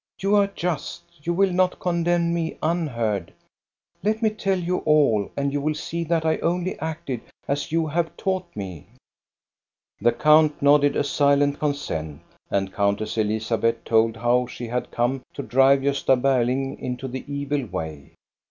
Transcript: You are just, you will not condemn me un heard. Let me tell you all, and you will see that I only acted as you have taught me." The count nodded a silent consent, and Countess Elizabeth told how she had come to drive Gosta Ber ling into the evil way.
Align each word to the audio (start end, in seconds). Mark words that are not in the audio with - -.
You 0.17 0.35
are 0.35 0.47
just, 0.47 1.03
you 1.21 1.31
will 1.31 1.53
not 1.53 1.79
condemn 1.79 2.33
me 2.33 2.57
un 2.63 2.87
heard. 2.87 3.31
Let 4.01 4.23
me 4.23 4.31
tell 4.31 4.57
you 4.59 4.79
all, 4.79 5.29
and 5.37 5.53
you 5.53 5.61
will 5.61 5.75
see 5.75 6.03
that 6.05 6.25
I 6.25 6.37
only 6.37 6.79
acted 6.79 7.21
as 7.47 7.71
you 7.71 7.85
have 7.85 8.17
taught 8.17 8.47
me." 8.55 8.87
The 9.99 10.11
count 10.11 10.59
nodded 10.59 10.95
a 10.95 11.03
silent 11.03 11.59
consent, 11.59 12.21
and 12.49 12.73
Countess 12.73 13.15
Elizabeth 13.15 13.83
told 13.83 14.17
how 14.17 14.47
she 14.47 14.65
had 14.65 14.89
come 14.89 15.21
to 15.35 15.43
drive 15.43 15.81
Gosta 15.83 16.19
Ber 16.19 16.45
ling 16.45 16.79
into 16.79 17.07
the 17.07 17.23
evil 17.31 17.63
way. 17.67 18.13